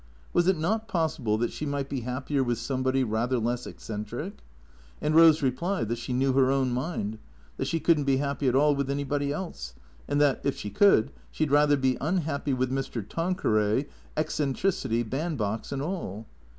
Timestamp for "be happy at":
8.07-8.55